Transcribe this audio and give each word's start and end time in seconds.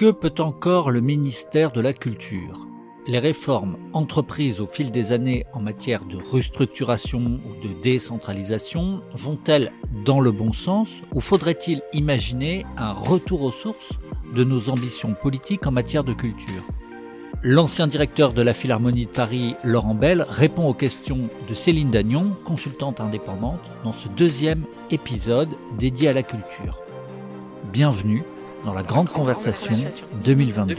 Que 0.00 0.10
peut 0.10 0.32
encore 0.38 0.90
le 0.90 1.02
ministère 1.02 1.72
de 1.72 1.82
la 1.82 1.92
Culture? 1.92 2.66
Les 3.06 3.18
réformes 3.18 3.76
entreprises 3.92 4.58
au 4.58 4.66
fil 4.66 4.90
des 4.90 5.12
années 5.12 5.44
en 5.52 5.60
matière 5.60 6.06
de 6.06 6.16
restructuration 6.16 7.38
ou 7.44 7.62
de 7.62 7.78
décentralisation 7.82 9.02
vont-elles 9.12 9.72
dans 10.06 10.20
le 10.20 10.32
bon 10.32 10.54
sens 10.54 10.88
ou 11.12 11.20
faudrait-il 11.20 11.82
imaginer 11.92 12.64
un 12.78 12.94
retour 12.94 13.42
aux 13.42 13.52
sources 13.52 13.92
de 14.34 14.42
nos 14.42 14.70
ambitions 14.70 15.12
politiques 15.12 15.66
en 15.66 15.70
matière 15.70 16.02
de 16.02 16.14
culture? 16.14 16.64
L'ancien 17.42 17.86
directeur 17.86 18.32
de 18.32 18.40
la 18.40 18.54
Philharmonie 18.54 19.04
de 19.04 19.10
Paris, 19.10 19.54
Laurent 19.64 19.94
Bell, 19.94 20.24
répond 20.30 20.66
aux 20.66 20.72
questions 20.72 21.26
de 21.46 21.54
Céline 21.54 21.90
Dagnon, 21.90 22.34
consultante 22.46 23.02
indépendante, 23.02 23.70
dans 23.84 23.92
ce 23.92 24.08
deuxième 24.08 24.64
épisode 24.90 25.54
dédié 25.78 26.08
à 26.08 26.14
la 26.14 26.22
culture. 26.22 26.80
Bienvenue 27.70 28.24
dans 28.64 28.74
la 28.74 28.82
Grande, 28.82 29.08
Conversation, 29.08 29.76
2022. 30.24 30.76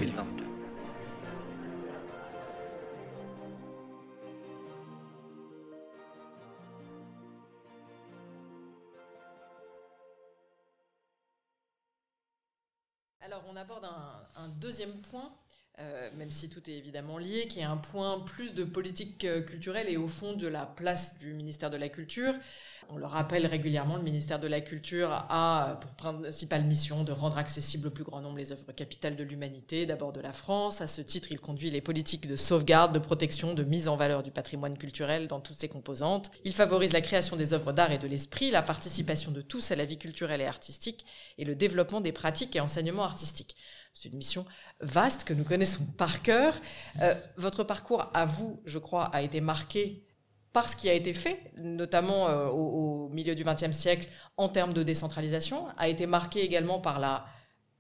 Alors 13.22 13.44
on 13.48 13.55
aborde 13.55 13.86
un 14.36 14.50
deuxième 14.50 15.02
point 15.02 15.32
euh, 15.80 16.10
même 16.18 16.32
si 16.32 16.50
tout 16.50 16.70
est 16.70 16.74
évidemment 16.74 17.18
lié, 17.18 17.48
qui 17.48 17.60
est 17.60 17.64
un 17.64 17.78
point 17.78 18.20
plus 18.20 18.54
de 18.54 18.66
politique 18.66 19.24
euh, 19.24 19.42
culturelle 19.42 19.88
et 19.90 19.96
au 19.96 20.08
fond 20.08 20.34
de 20.34 20.46
la 20.48 20.66
place 20.66 21.18
du 21.18 21.34
ministère 21.34 21.70
de 21.70 21.78
la 21.78 21.88
Culture. 21.88 22.34
On 22.90 22.98
le 22.98 23.06
rappelle 23.06 23.46
régulièrement, 23.46 23.96
le 23.96 24.04
ministère 24.04 24.38
de 24.40 24.50
la 24.50 24.60
Culture 24.60 25.10
a 25.12 25.80
pour 25.80 25.92
principale 25.92 26.66
mission 26.66 27.06
de 27.06 27.14
rendre 27.14 27.38
accessible 27.38 27.88
au 27.88 27.90
plus 27.90 28.04
grand 28.04 28.20
nombre 28.20 28.38
les 28.38 28.52
œuvres 28.52 28.74
capitales 28.74 29.16
de 29.16 29.24
l'humanité, 29.24 29.86
d'abord 29.86 30.12
de 30.12 30.20
la 30.20 30.34
France. 30.34 30.82
À 30.82 30.88
ce 30.88 31.02
titre, 31.02 31.32
il 31.32 31.40
conduit 31.40 31.72
les 31.72 31.82
politiques 31.82 32.28
de 32.28 32.35
sauvegarde, 32.35 32.94
de 32.94 33.00
protection, 33.00 33.54
de 33.54 33.63
mise 33.63 33.88
en 33.88 33.96
valeur 33.96 34.24
du 34.24 34.32
patrimoine 34.32 34.78
culturel 34.78 35.30
dans 35.30 35.40
toutes 35.40 35.58
ses 35.58 35.70
composantes. 35.70 36.32
Il 36.44 36.54
favorise 36.54 36.91
la 36.91 37.02
création 37.02 37.38
des 37.38 37.54
œuvres 37.54 37.72
d'art 37.72 37.94
et 37.94 37.98
de 37.98 38.08
l'esprit, 38.08 38.52
la 38.52 38.62
participation 38.62 39.32
de 39.32 39.41
tous 39.41 39.72
à 39.72 39.78
la 39.78 39.85
vie 39.85 39.98
culturelle 39.98 40.41
et 40.41 40.46
artistique 40.46 41.06
et 41.38 41.46
le 41.46 41.56
développement 41.56 42.02
des 42.02 42.12
pratiques 42.12 42.58
et 42.58 42.60
enseignements 42.60 43.04
artistiques. 43.04 43.56
C'est 43.94 44.10
une 44.10 44.18
mission 44.18 44.46
vaste 44.80 45.26
que 45.26 45.34
nous 45.34 45.44
connaissons 45.44 45.86
par 45.98 46.22
cœur. 46.22 46.60
Euh, 47.02 47.16
votre 47.38 47.64
parcours, 47.64 48.10
à 48.14 48.26
vous, 48.26 48.62
je 48.66 48.80
crois, 48.80 49.06
a 49.06 49.22
été 49.22 49.42
marqué 49.42 50.06
par 50.54 50.70
ce 50.70 50.76
qui 50.76 50.90
a 50.90 50.94
été 50.94 51.14
fait, 51.14 51.52
notamment 51.58 52.28
euh, 52.28 52.48
au, 52.48 53.10
milieu 53.10 53.36
du 53.36 53.44
XXe 53.44 53.72
siècle, 53.72 54.10
en 54.38 54.50
termes 54.50 54.74
de 54.74 54.84
décentralisation, 54.84 55.68
a 55.78 55.88
été 55.88 56.08
marqué 56.08 56.42
également 56.42 56.80
par 56.80 57.00
la 57.00 57.26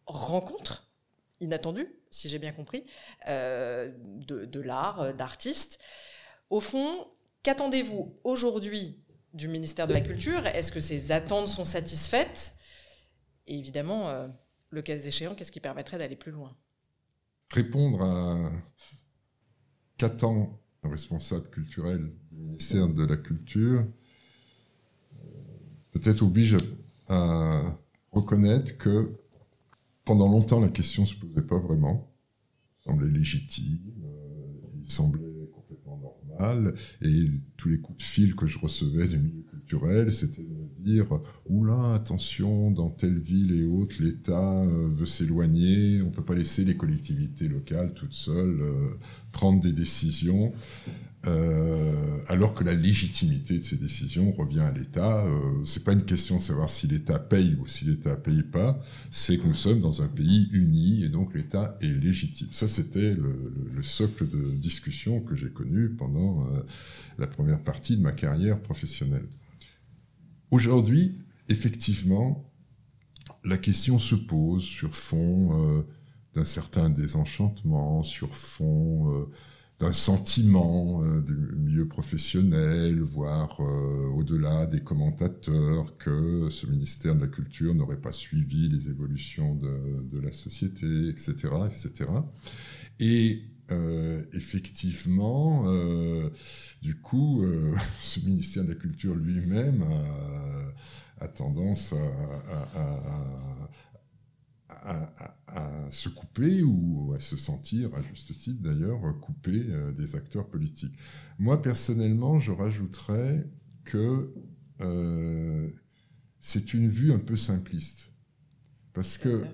rencontre 0.05 0.89
inattendue, 1.39 1.87
si 2.11 2.29
j'ai 2.29 2.39
bien 2.39 2.51
compris, 2.51 2.85
euh, 3.27 3.89
de, 3.97 4.61
l'art, 4.61 5.13
d'artistes. 5.13 5.79
Au 6.49 6.59
fond, 6.59 7.07
qu'attendez-vous 7.43 8.19
aujourd'hui 8.23 9.03
du 9.33 9.47
ministère 9.47 9.87
de 9.87 9.93
la 9.93 10.01
Culture? 10.01 10.45
Est-ce 10.47 10.71
que 10.71 10.81
ces 10.81 11.11
attentes 11.11 11.47
sont 11.47 11.65
satisfaites? 11.65 12.53
Évidemment, 13.47 14.29
le 14.71 14.81
cas 14.81 14.97
échéant, 14.97 15.35
qu'est-ce 15.35 15.51
qui 15.51 15.59
permettrait 15.59 15.97
d'aller 15.97 16.15
plus 16.15 16.31
loin? 16.31 16.55
Répondre 17.51 18.01
à 18.01 18.51
qu'attend 19.97 20.59
un 20.83 20.89
responsable 20.89 21.49
culturel 21.49 22.11
du 22.31 22.37
ministère 22.37 22.87
de 22.87 23.05
la 23.05 23.17
Culture 23.17 23.85
peut-être 25.91 26.23
oblige 26.23 26.57
à 27.07 27.77
reconnaître 28.11 28.77
que 28.77 29.11
pendant 30.05 30.29
longtemps 30.29 30.59
la 30.59 30.69
question 30.69 31.03
ne 31.03 31.07
se 31.07 31.15
posait 31.15 31.41
pas 31.41 31.59
vraiment, 31.59 32.11
semblait 32.83 33.09
légitime, 33.09 33.79
euh, 34.03 34.79
il 34.79 34.89
semblait 34.89 35.30
et 37.01 37.29
tous 37.57 37.69
les 37.69 37.79
coups 37.79 37.97
de 37.99 38.03
fil 38.03 38.35
que 38.35 38.47
je 38.47 38.59
recevais 38.59 39.07
du 39.07 39.17
milieu 39.17 39.43
c'était 40.09 40.41
de 40.41 40.47
me 40.47 40.83
dire 40.83 41.07
oula 41.45 41.93
attention 41.95 42.71
dans 42.71 42.89
telle 42.89 43.17
ville 43.17 43.53
et 43.53 43.63
autre 43.63 43.95
l'État 43.99 44.61
euh, 44.63 44.87
veut 44.89 45.05
s'éloigner, 45.05 46.01
on 46.01 46.09
peut 46.09 46.25
pas 46.25 46.35
laisser 46.35 46.65
les 46.65 46.75
collectivités 46.75 47.47
locales 47.47 47.93
toutes 47.93 48.13
seules 48.13 48.61
euh, 48.61 48.97
prendre 49.31 49.61
des 49.61 49.71
décisions. 49.71 50.53
Euh, 51.27 52.17
alors 52.27 52.55
que 52.55 52.63
la 52.63 52.73
légitimité 52.73 53.59
de 53.59 53.63
ces 53.63 53.75
décisions 53.75 54.31
revient 54.31 54.61
à 54.61 54.71
l'État. 54.71 55.23
Euh, 55.23 55.63
c'est 55.63 55.83
pas 55.83 55.93
une 55.93 56.05
question 56.05 56.37
de 56.37 56.41
savoir 56.41 56.67
si 56.67 56.87
l'État 56.87 57.19
paye 57.19 57.55
ou 57.61 57.67
si 57.67 57.85
l'État 57.85 58.15
paye 58.15 58.41
pas, 58.41 58.79
c'est 59.11 59.37
que 59.37 59.45
nous 59.45 59.53
sommes 59.53 59.81
dans 59.81 60.01
un 60.01 60.07
pays 60.07 60.49
uni 60.51 61.03
et 61.03 61.09
donc 61.09 61.35
l'État 61.35 61.77
est 61.81 61.87
légitime. 61.87 62.47
Ça, 62.51 62.67
c'était 62.67 63.13
le, 63.13 63.53
le, 63.71 63.83
socle 63.83 64.27
de 64.27 64.51
discussion 64.51 65.21
que 65.21 65.35
j'ai 65.35 65.49
connu 65.49 65.89
pendant 65.89 66.47
la 67.19 67.27
première 67.27 67.61
partie 67.61 67.97
de 67.97 68.01
ma 68.01 68.13
carrière 68.13 68.59
professionnelle. 68.59 69.27
Aujourd'hui, 70.51 71.19
effectivement, 71.49 72.51
la 73.43 73.57
question 73.57 73.97
se 73.97 74.15
pose 74.15 74.63
sur 74.63 74.95
fond 74.95 75.77
euh, 75.77 75.81
d'un 76.33 76.45
certain 76.45 76.89
désenchantement, 76.89 78.03
sur 78.03 78.35
fond 78.35 79.13
euh, 79.13 79.29
d'un 79.81 79.93
sentiment 79.93 81.03
euh, 81.03 81.21
du 81.21 81.33
milieu 81.33 81.87
professionnel, 81.87 83.01
voire 83.01 83.59
au-delà 84.15 84.67
des 84.67 84.81
commentateurs, 84.81 85.97
que 85.97 86.49
ce 86.49 86.67
ministère 86.67 87.15
de 87.15 87.21
la 87.21 87.27
Culture 87.27 87.73
n'aurait 87.73 88.01
pas 88.01 88.11
suivi 88.11 88.69
les 88.69 88.89
évolutions 88.89 89.55
de, 89.55 90.19
la 90.19 90.31
société, 90.31 91.09
etc., 91.09 91.49
etc. 91.67 92.05
Et 92.99 93.41
euh, 93.71 94.23
effectivement, 94.33 95.63
euh, 95.65 96.29
du 96.81 96.99
coup, 96.99 97.43
euh, 97.43 97.73
ce 97.99 98.19
ministère 98.19 98.63
de 98.63 98.69
la 98.69 98.75
Culture 98.75 99.15
lui-même 99.15 99.85
a, 101.19 101.27
tendance 101.27 101.93
à, 101.93 103.19
se 105.89 106.09
couper 106.09 106.63
ou 106.63 107.13
à 107.15 107.19
se 107.19 107.37
sentir, 107.37 107.93
à 107.95 108.01
juste 108.01 108.37
titre 108.37 108.61
d'ailleurs, 108.61 109.01
coupé 109.19 109.65
des 109.97 110.15
acteurs 110.15 110.47
politiques. 110.47 110.95
Moi, 111.39 111.61
personnellement, 111.61 112.39
je 112.39 112.51
rajouterais 112.51 113.47
que 113.83 114.33
c'est 116.39 116.73
une 116.73 116.87
vue 116.87 117.11
un 117.11 117.19
peu 117.19 117.35
simpliste. 117.35 118.11
Parce 118.93 119.17
que 119.17 119.45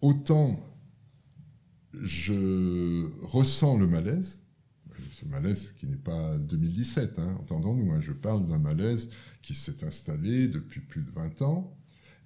autant 0.00 0.60
je 1.98 3.10
ressens 3.24 3.78
le 3.78 3.86
malaise, 3.86 4.42
ce 5.12 5.24
malaise 5.24 5.72
qui 5.72 5.86
n'est 5.86 5.96
pas 5.96 6.36
2017, 6.38 7.18
hein, 7.18 7.36
entendons-nous, 7.40 7.92
hein, 7.92 8.00
je 8.00 8.12
parle 8.12 8.46
d'un 8.46 8.58
malaise 8.58 9.10
qui 9.40 9.54
s'est 9.54 9.84
installé 9.84 10.48
depuis 10.48 10.80
plus 10.80 11.02
de 11.02 11.10
20 11.10 11.42
ans 11.42 11.76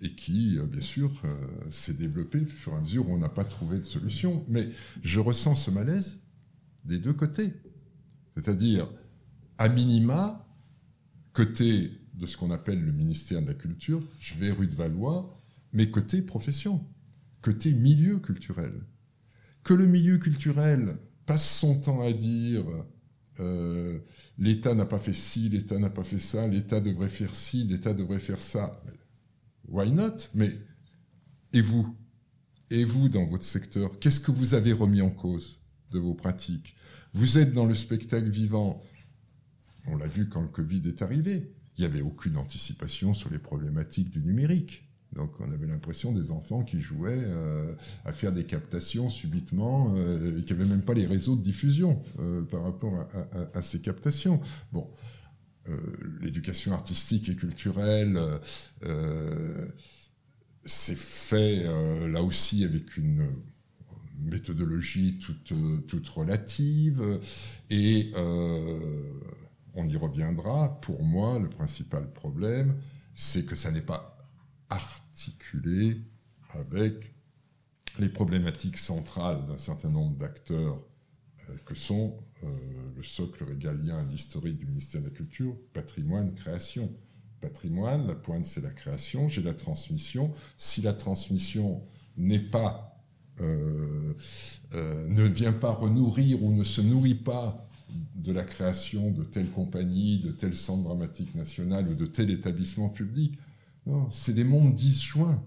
et 0.01 0.15
qui, 0.15 0.59
euh, 0.59 0.65
bien 0.65 0.81
sûr, 0.81 1.11
euh, 1.25 1.37
s'est 1.69 1.95
développé 1.95 2.41
au 2.41 2.47
fur 2.47 2.73
et 2.73 2.77
à 2.77 2.81
mesure 2.81 3.09
où 3.09 3.13
on 3.13 3.19
n'a 3.19 3.29
pas 3.29 3.45
trouvé 3.45 3.79
de 3.79 3.85
solution. 3.85 4.45
Mais 4.49 4.69
je 5.03 5.21
ressens 5.21 5.55
ce 5.55 5.71
malaise 5.71 6.21
des 6.85 6.99
deux 6.99 7.13
côtés. 7.13 7.53
C'est-à-dire, 8.35 8.89
à 9.59 9.69
minima, 9.69 10.47
côté 11.33 11.93
de 12.15 12.27
ce 12.27 12.37
qu'on 12.37 12.51
appelle 12.51 12.83
le 12.83 12.93
ministère 12.93 13.43
de 13.43 13.49
la 13.49 13.55
Culture, 13.55 14.01
je 14.19 14.35
vais 14.35 14.51
rue 14.51 14.67
de 14.67 14.75
Valois, 14.75 15.39
mais 15.73 15.91
côté 15.91 16.23
profession, 16.23 16.85
côté 17.43 17.73
milieu 17.73 18.19
culturel 18.19 18.73
que 19.63 19.75
le 19.75 19.87
milieu 19.87 20.19
culturel 20.19 20.97
passe 21.27 21.59
son 21.59 21.81
temps 21.81 22.01
à 22.01 22.13
dire 22.13 22.65
euh, 23.41 23.99
l'État 24.39 24.75
n'a 24.75 24.87
pas 24.87 24.99
fait 24.99 25.13
ci, 25.13 25.49
l'État 25.49 25.79
n'a 25.79 25.91
pas 25.91 26.05
fait 26.05 26.19
ça, 26.19 26.47
l'État 26.47 26.81
devrait 26.81 27.09
faire 27.09 27.35
ci, 27.35 27.65
l'État 27.65 27.95
devrait 27.95 28.19
faire 28.19 28.43
ça. 28.43 28.73
Why 29.71 29.93
not? 29.93 30.29
Mais 30.35 30.57
et 31.53 31.63
vous? 31.63 31.97
Et 32.71 32.85
vous 32.85 33.09
dans 33.09 33.25
votre 33.25 33.45
secteur 33.45 33.99
Qu'est-ce 33.99 34.21
que 34.21 34.31
vous 34.31 34.55
avez 34.55 34.73
remis 34.73 35.01
en 35.01 35.11
cause 35.11 35.61
de 35.91 35.99
vos 35.99 36.15
pratiques? 36.15 36.77
Vous 37.13 37.39
êtes 37.39 37.53
dans 37.53 37.67
le 37.67 37.75
spectacle 37.75 38.29
vivant. 38.29 38.83
On 39.87 39.97
l'a 39.97 40.07
vu 40.07 40.29
quand 40.29 40.43
le 40.43 40.49
Covid 40.49 40.83
est 40.87 41.03
arrivé. 41.03 41.53
Il 41.77 41.81
n'y 41.81 41.87
avait 41.87 42.03
aucune 42.03 42.37
anticipation 42.37 43.15
sur 43.15 43.31
les 43.31 43.39
problématiques 43.39 44.11
du 44.11 44.21
numérique. 44.21 44.91
Donc 45.13 45.33
on 45.41 45.51
avait 45.51 45.67
l'impression 45.67 46.13
des 46.13 46.31
enfants 46.31 46.63
qui 46.63 46.81
jouaient 46.81 47.25
euh, 47.25 47.75
à 48.05 48.13
faire 48.13 48.33
des 48.33 48.45
captations 48.45 49.09
subitement 49.09 49.93
euh, 49.97 50.39
et 50.39 50.45
qui 50.45 50.53
n'avaient 50.53 50.69
même 50.69 50.83
pas 50.83 50.95
les 50.95 51.07
réseaux 51.07 51.35
de 51.35 51.43
diffusion 51.43 52.01
euh, 52.21 52.43
par 52.43 52.63
rapport 52.63 53.09
à, 53.55 53.63
ces 53.63 53.81
captations. 53.81 54.41
Bon, 54.73 54.89
l'éducation 56.21 56.73
artistique 56.73 57.29
et 57.29 57.37
culturelle 57.37 58.19
c'est 60.65 60.97
fait 60.97 61.65
là 62.09 62.23
aussi 62.23 62.65
avec 62.65 62.97
une 62.97 63.29
méthodologie 64.19 65.19
toute, 65.19 65.53
toute 65.87 66.09
relative 66.09 67.21
et 67.71 68.13
on 69.75 69.87
y 69.87 69.97
reviendra. 69.97 70.81
Pour 70.81 71.03
moi, 71.03 71.39
le 71.39 71.49
principal 71.49 72.11
problème, 72.13 72.77
c'est 73.15 73.45
que 73.45 73.57
ça 73.57 73.71
n'est 73.71 73.83
pas 73.83 74.17
articulé 74.69 76.01
avec 76.51 77.15
les 77.99 78.09
problématiques 78.09 78.79
centrales 78.79 79.45
d'un 79.47 79.57
certain 79.57 79.91
nombre 79.91 80.17
d'acteurs 80.17 80.77
euh, 80.77 80.91
que 81.65 81.75
sont 81.75 82.17
euh, 82.45 82.49
le 82.97 83.03
socle 83.03 83.45
régalien 83.45 84.07
historique 84.13 84.59
du 84.59 84.67
ministère 84.67 85.01
de 85.01 85.07
la 85.07 85.13
Culture, 85.13 85.57
patrimoine, 85.73 86.35
création. 86.35 86.91
Patrimoine, 87.41 88.07
la 88.07 88.15
pointe 88.15 88.45
c'est 88.45 88.61
la 88.61 88.71
création, 88.71 89.29
j'ai 89.29 89.43
la 89.43 89.55
transmission. 89.55 90.33
Si 90.57 90.83
la 90.83 90.93
transmission 90.93 91.83
n'est 92.17 92.39
pas, 92.39 93.03
euh, 93.41 94.15
ne 94.73 95.25
vient 95.25 95.53
pas 95.53 95.73
renourrir 95.73 96.43
ou 96.43 96.53
ne 96.53 96.65
se 96.65 96.83
nourrit 96.83 97.15
pas 97.15 97.67
de 98.15 98.33
la 98.33 98.45
création 98.45 99.11
de 99.11 99.25
telle 99.25 99.51
compagnie, 99.51 100.19
de 100.19 100.31
tel 100.31 100.55
centre 100.55 100.85
dramatique 100.85 101.35
national 101.35 101.89
ou 101.89 101.95
de 101.95 102.07
tel 102.07 102.31
établissement 102.31 102.89
public, 102.89 103.39
non, 103.87 104.09
c'est 104.11 104.35
des 104.35 104.45
mondes 104.45 104.75
disjoints. 104.75 105.43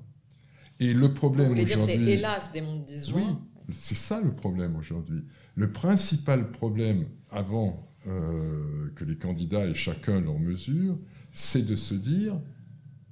Et 0.79 0.93
le 0.93 1.13
problème. 1.13 1.45
Vous 1.45 1.53
voulez 1.53 1.65
dire 1.65 1.79
c'est 1.79 1.95
hélas 1.95 2.51
des 2.51 2.61
mondes 2.61 2.85
disjoints 2.85 3.21
Oui, 3.21 3.52
c'est 3.71 3.95
ça 3.95 4.21
le 4.21 4.33
problème 4.35 4.75
aujourd'hui. 4.75 5.23
Le 5.55 5.71
principal 5.71 6.51
problème, 6.51 7.05
avant 7.29 7.93
euh, 8.07 8.89
que 8.95 9.05
les 9.05 9.17
candidats 9.17 9.65
aient 9.65 9.73
chacun 9.73 10.19
leur 10.19 10.39
mesure, 10.39 10.97
c'est 11.31 11.65
de 11.65 11.75
se 11.75 11.93
dire 11.93 12.39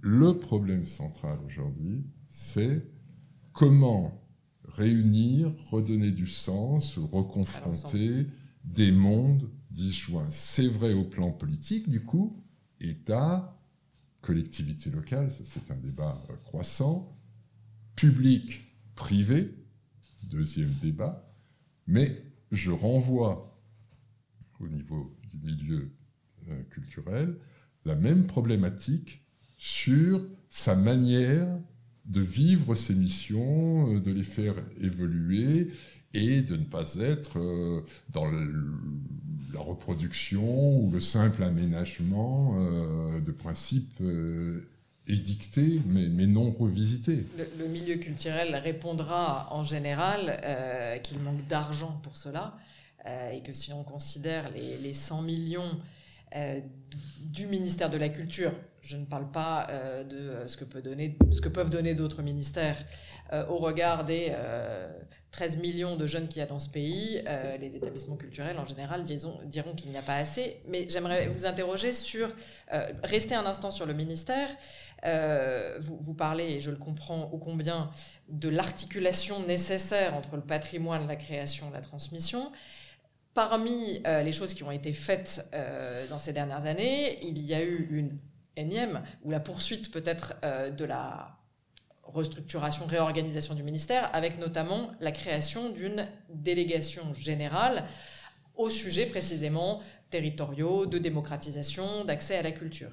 le 0.01 0.37
problème 0.37 0.85
central 0.85 1.37
aujourd'hui, 1.45 2.03
c'est 2.27 2.85
comment 3.53 4.21
réunir, 4.65 5.53
redonner 5.69 6.11
du 6.11 6.27
sens, 6.27 6.97
reconfronter 6.97 8.27
des 8.63 8.91
mondes 8.91 9.49
disjoints. 9.69 10.27
C'est 10.29 10.67
vrai 10.67 10.93
au 10.93 11.03
plan 11.03 11.31
politique, 11.31 11.89
du 11.89 12.03
coup, 12.03 12.41
État, 12.79 13.59
collectivité 14.21 14.89
locale, 14.89 15.31
c'est 15.31 15.71
un 15.71 15.77
débat 15.77 16.21
euh, 16.29 16.35
croissant, 16.43 17.17
public, 17.95 18.63
privé, 18.95 19.53
deuxième 20.31 20.73
débat, 20.81 21.27
mais 21.87 22.23
je 22.51 22.71
renvoie 22.71 23.51
au 24.59 24.67
niveau 24.67 25.15
du 25.29 25.37
milieu 25.45 25.91
euh, 26.49 26.61
culturel 26.69 27.35
la 27.85 27.95
même 27.95 28.27
problématique 28.27 29.21
sur 29.57 30.25
sa 30.49 30.75
manière 30.75 31.47
de 32.05 32.21
vivre 32.21 32.75
ses 32.75 32.95
missions, 32.95 33.95
euh, 33.95 33.99
de 33.99 34.11
les 34.11 34.23
faire 34.23 34.55
évoluer 34.79 35.69
et 36.13 36.41
de 36.41 36.55
ne 36.55 36.63
pas 36.63 36.95
être 36.95 37.39
euh, 37.39 37.81
dans 38.11 38.29
la 39.53 39.59
reproduction 39.59 40.79
ou 40.81 40.91
le 40.91 41.01
simple 41.01 41.43
aménagement 41.43 42.57
de 43.19 43.31
principes 43.31 44.01
édictés 45.11 45.81
mais, 45.85 46.07
mais 46.07 46.27
non 46.27 46.51
revisités. 46.51 47.25
Le, 47.57 47.67
milieu 47.67 47.95
culturel 47.97 48.55
répondra 48.55 49.47
en 49.51 49.63
général 49.63 50.39
euh, 50.43 50.97
qu'il 50.97 51.19
manque 51.19 51.45
d'argent 51.47 51.99
pour 52.03 52.17
cela 52.17 52.55
euh, 53.05 53.31
et 53.31 53.41
que 53.41 53.53
si 53.53 53.73
on 53.73 53.83
considère 53.83 54.49
les, 54.51 54.77
les 54.77 54.93
100 54.93 55.21
millions 55.21 55.79
euh, 56.35 56.59
du 57.23 57.47
ministère 57.47 57.89
de 57.89 57.97
la 57.97 58.09
Culture, 58.09 58.53
je 58.81 58.97
ne 58.97 59.05
parle 59.05 59.29
pas 59.29 59.67
de 60.09 60.47
ce 60.47 60.57
que, 60.57 60.65
peut 60.65 60.81
donner, 60.81 61.15
ce 61.31 61.39
que 61.39 61.49
peuvent 61.49 61.69
donner 61.69 61.93
d'autres 61.93 62.23
ministères 62.23 62.83
au 63.47 63.57
regard 63.57 64.05
des 64.05 64.33
13 65.31 65.57
millions 65.57 65.95
de 65.95 66.07
jeunes 66.07 66.27
qu'il 66.27 66.39
y 66.39 66.43
a 66.43 66.45
dans 66.45 66.59
ce 66.59 66.69
pays, 66.69 67.23
les 67.59 67.75
établissements 67.77 68.17
culturels 68.17 68.59
en 68.59 68.65
général 68.65 69.03
diront 69.03 69.73
qu'il 69.75 69.89
n'y 69.89 69.97
a 69.97 70.01
pas 70.01 70.17
assez. 70.17 70.57
Mais 70.67 70.87
j'aimerais 70.89 71.27
vous 71.27 71.45
interroger 71.45 71.93
sur, 71.93 72.29
rester 73.03 73.35
un 73.35 73.45
instant 73.45 73.71
sur 73.71 73.85
le 73.85 73.93
ministère. 73.93 74.49
Euh, 75.05 75.77
vous, 75.79 76.13
parlez, 76.13 76.53
et 76.53 76.61
je 76.61 76.69
le 76.69 76.77
comprends 76.77 77.23
ô 77.31 77.37
combien, 77.37 77.89
de 78.29 78.49
l'articulation 78.49 79.39
nécessaire 79.45 80.13
entre 80.15 80.35
le 80.35 80.41
patrimoine, 80.41 81.07
la 81.07 81.15
création, 81.15 81.69
la 81.71 81.81
transmission. 81.81 82.51
Parmi 83.33 84.01
euh, 84.05 84.23
les 84.23 84.33
choses 84.33 84.53
qui 84.53 84.63
ont 84.63 84.71
été 84.71 84.93
faites 84.93 85.49
euh, 85.53 86.07
dans 86.07 86.17
ces 86.17 86.33
dernières 86.33 86.65
années, 86.65 87.25
il 87.25 87.41
y 87.41 87.53
a 87.53 87.63
eu 87.63 87.87
une 87.91 88.17
énième, 88.57 89.01
ou 89.23 89.31
la 89.31 89.39
poursuite 89.39 89.91
peut-être 89.91 90.35
de 90.77 90.85
la 90.85 91.37
restructuration, 92.13 92.85
réorganisation 92.85 93.55
du 93.55 93.63
ministère, 93.63 94.09
avec 94.13 94.39
notamment 94.39 94.91
la 94.99 95.11
création 95.11 95.69
d'une 95.69 96.07
délégation 96.29 97.13
générale 97.13 97.85
au 98.55 98.69
sujet 98.69 99.05
précisément 99.05 99.81
territoriaux, 100.09 100.85
de 100.85 100.97
démocratisation, 100.97 102.05
d'accès 102.05 102.37
à 102.37 102.41
la 102.41 102.51
culture. 102.51 102.91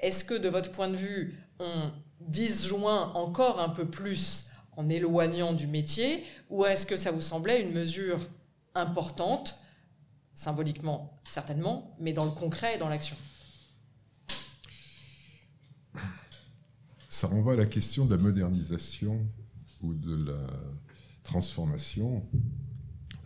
Est-ce 0.00 0.24
que 0.24 0.34
de 0.34 0.48
votre 0.48 0.70
point 0.70 0.88
de 0.88 0.96
vue, 0.96 1.38
on 1.60 1.90
disjoint 2.20 3.12
encore 3.14 3.60
un 3.60 3.68
peu 3.68 3.88
plus 3.88 4.46
en 4.76 4.88
éloignant 4.88 5.52
du 5.52 5.66
métier, 5.66 6.24
ou 6.50 6.64
est-ce 6.64 6.86
que 6.86 6.96
ça 6.96 7.10
vous 7.10 7.20
semblait 7.20 7.62
une 7.62 7.72
mesure 7.72 8.20
importante, 8.74 9.56
symboliquement 10.34 11.18
certainement, 11.28 11.96
mais 11.98 12.12
dans 12.12 12.24
le 12.24 12.30
concret 12.30 12.76
et 12.76 12.78
dans 12.78 12.88
l'action? 12.88 13.16
Ça 17.18 17.26
renvoie 17.26 17.54
à 17.54 17.56
la 17.56 17.66
question 17.66 18.06
de 18.06 18.14
la 18.14 18.22
modernisation 18.22 19.26
ou 19.82 19.92
de 19.92 20.14
la 20.24 20.46
transformation 21.24 22.24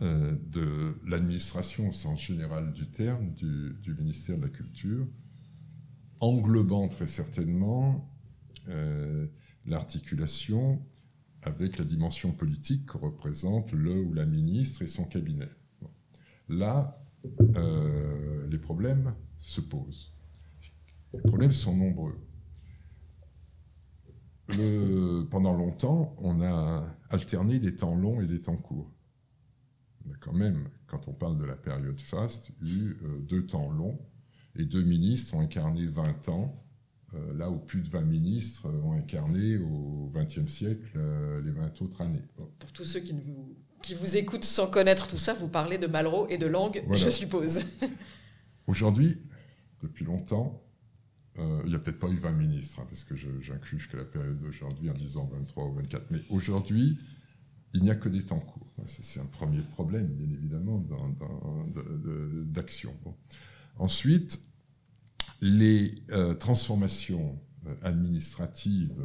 euh, 0.01 0.35
de 0.49 0.97
l'administration 1.05 1.89
au 1.89 1.93
sens 1.93 2.19
général 2.19 2.73
du 2.73 2.87
terme 2.87 3.35
du 3.35 3.95
ministère 3.99 4.39
de 4.39 4.45
la 4.45 4.49
Culture 4.49 5.05
englobant 6.21 6.87
très 6.87 7.05
certainement 7.05 8.11
euh, 8.67 9.27
l'articulation 9.67 10.81
avec 11.43 11.77
la 11.77 11.85
dimension 11.85 12.31
politique 12.31 12.87
que 12.87 12.97
représente 12.97 13.73
le 13.73 14.01
ou 14.01 14.11
la 14.11 14.25
ministre 14.25 14.81
et 14.81 14.87
son 14.87 15.05
cabinet. 15.05 15.51
Là, 16.49 16.99
euh, 17.55 18.47
les 18.47 18.57
problèmes 18.57 19.13
se 19.37 19.61
posent. 19.61 20.15
Les 21.13 21.21
problèmes 21.21 21.51
sont 21.51 21.77
nombreux. 21.77 22.17
Pendant 25.29 25.53
longtemps, 25.53 26.15
on 26.19 26.41
a 26.41 26.85
alterné 27.09 27.59
des 27.59 27.75
temps 27.75 27.95
longs 27.95 28.21
et 28.21 28.25
des 28.25 28.41
temps 28.41 28.57
courts. 28.57 28.91
On 30.05 30.11
a 30.11 30.15
quand 30.19 30.33
même, 30.33 30.69
quand 30.87 31.07
on 31.07 31.13
parle 31.13 31.37
de 31.37 31.45
la 31.45 31.55
période 31.55 31.99
faste, 31.99 32.51
eu 32.61 32.97
euh, 33.03 33.19
deux 33.19 33.45
temps 33.45 33.71
longs 33.71 33.99
et 34.55 34.65
deux 34.65 34.83
ministres 34.83 35.35
ont 35.35 35.41
incarné 35.41 35.85
20 35.87 36.29
ans, 36.29 36.63
euh, 37.13 37.33
là 37.37 37.49
où 37.49 37.57
plus 37.57 37.81
de 37.81 37.89
20 37.89 38.01
ministres 38.01 38.69
ont 38.83 38.93
incarné 38.93 39.57
au 39.57 40.11
XXe 40.13 40.51
siècle 40.51 40.91
euh, 40.95 41.41
les 41.41 41.51
20 41.51 41.81
autres 41.81 42.01
années. 42.01 42.21
Pour 42.59 42.71
tous 42.71 42.85
ceux 42.85 42.99
qui, 42.99 43.13
vous, 43.13 43.55
qui 43.81 43.95
vous 43.95 44.17
écoutent 44.17 44.45
sans 44.45 44.67
connaître 44.67 45.07
tout 45.07 45.17
ça, 45.17 45.33
vous 45.33 45.47
parlez 45.47 45.77
de 45.77 45.87
Malraux 45.87 46.27
et 46.27 46.37
de 46.37 46.47
langue, 46.47 46.83
je 46.91 47.09
suppose. 47.09 47.63
Aujourd'hui, 48.67 49.21
depuis 49.81 50.05
longtemps, 50.05 50.61
il 51.37 51.69
n'y 51.69 51.75
a 51.75 51.79
peut-être 51.79 51.99
pas 51.99 52.09
eu 52.09 52.15
20 52.15 52.31
ministres, 52.31 52.79
hein, 52.79 52.85
parce 52.87 53.03
que 53.03 53.15
j'inclus 53.15 53.79
jusqu'à 53.79 53.97
la 53.97 54.05
période 54.05 54.39
d'aujourd'hui 54.39 54.89
en 54.89 54.93
disant 54.93 55.29
23 55.33 55.65
ou 55.65 55.73
24, 55.73 56.11
mais 56.11 56.19
aujourd'hui, 56.29 56.97
il 57.73 57.81
n'y 57.81 57.89
a 57.89 57.95
que 57.95 58.09
des 58.09 58.23
temps 58.23 58.39
courts. 58.39 58.71
C'est 58.85 59.19
un 59.19 59.25
premier 59.25 59.61
problème, 59.61 60.07
bien 60.07 60.29
évidemment, 60.29 60.85
d'action. 62.45 62.95
Ensuite, 63.77 64.39
les 65.41 65.95
euh, 66.11 66.33
transformations 66.35 67.41
euh, 67.65 67.75
administratives 67.81 69.03